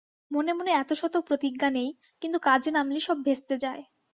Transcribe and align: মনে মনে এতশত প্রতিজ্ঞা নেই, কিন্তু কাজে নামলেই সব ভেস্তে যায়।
মনে 0.31 0.51
মনে 0.53 0.71
এতশত 0.73 1.15
প্রতিজ্ঞা 1.27 1.69
নেই, 1.69 1.89
কিন্তু 2.21 2.37
কাজে 2.39 2.69
নামলেই 2.71 3.03
সব 3.07 3.17
ভেস্তে 3.25 3.55
যায়। 3.57 3.83